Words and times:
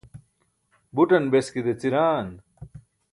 butan 0.95 1.23
beske 1.33 1.61
deciraan 1.67 2.29